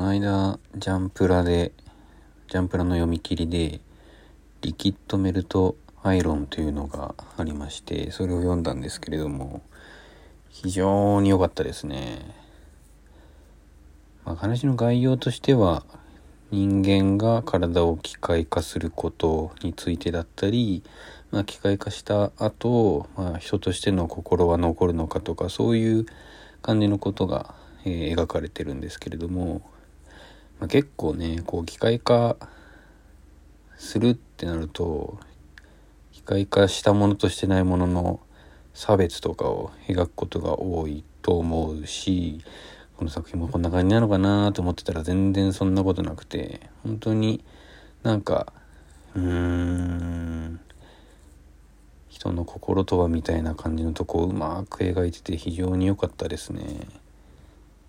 [0.00, 1.72] の間ジャンプラで
[2.48, 3.80] ジャンプラの読み切りで
[4.62, 9.60] リキッドメルトアイロンというのがありましてそれを読んだんですけれども
[10.48, 12.34] 非常に良かったですね、
[14.24, 15.84] まあ、話の概要としては
[16.50, 20.82] 人間が体を機械化することについてだったり、
[21.30, 26.06] まあ、機械化した後、まあ人としての心は残るのかとかそういう
[26.62, 27.54] 感じのことが、
[27.84, 29.62] えー、描かれてるんですけれども、
[30.60, 32.36] まあ、結構ねこう機械化
[33.76, 35.18] するってなると
[36.12, 38.20] 機械化したものとしてないものの
[38.74, 42.44] 差別とかを描くことが多いと思うし
[42.96, 47.42] この作品もこんな感じなのかなと思ってたら全然そんなことなくて本当に
[48.02, 48.52] なんか
[49.16, 50.60] うーん
[52.10, 56.86] 人の心とはみたいな感じのとこをうまく描いてて非常に良かったですね。